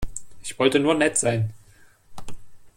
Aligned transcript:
Ich 0.41 0.57
wollte 0.57 0.79
nur 0.79 0.95
nett 0.95 1.15
sein. 1.19 1.53